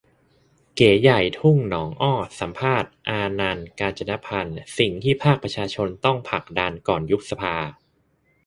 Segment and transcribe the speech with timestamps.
[0.75, 7.55] เก๋ใหญ่ ทุ่งหนองอ้อ สัมภาษณ์ อานันท์ กาญจนพันธุ์ :"สิ่งที่ภาคประชาชนต้องผลักดันก่อนยุบสภา"